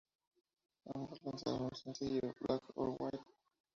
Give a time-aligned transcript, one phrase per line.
[0.95, 3.23] Ambos lanzaron un sencillo, "Black or White?